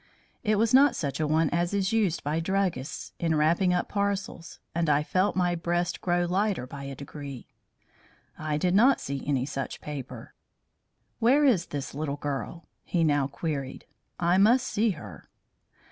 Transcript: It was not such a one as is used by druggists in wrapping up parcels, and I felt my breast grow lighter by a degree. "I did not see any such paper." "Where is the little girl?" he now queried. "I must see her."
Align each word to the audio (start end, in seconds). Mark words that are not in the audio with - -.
It 0.43 0.55
was 0.55 0.73
not 0.73 0.95
such 0.95 1.19
a 1.19 1.27
one 1.27 1.51
as 1.51 1.75
is 1.75 1.93
used 1.93 2.23
by 2.23 2.39
druggists 2.39 3.13
in 3.19 3.35
wrapping 3.35 3.71
up 3.71 3.87
parcels, 3.87 4.57
and 4.73 4.89
I 4.89 5.03
felt 5.03 5.35
my 5.35 5.53
breast 5.53 6.01
grow 6.01 6.25
lighter 6.25 6.65
by 6.65 6.85
a 6.85 6.95
degree. 6.95 7.45
"I 8.35 8.57
did 8.57 8.73
not 8.73 8.99
see 8.99 9.21
any 9.27 9.45
such 9.45 9.79
paper." 9.79 10.33
"Where 11.19 11.45
is 11.45 11.67
the 11.67 11.87
little 11.95 12.17
girl?" 12.17 12.67
he 12.83 13.03
now 13.03 13.27
queried. 13.27 13.85
"I 14.19 14.39
must 14.39 14.65
see 14.65 14.89
her." 14.97 15.29